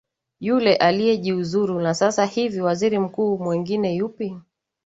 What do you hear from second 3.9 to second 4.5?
yupi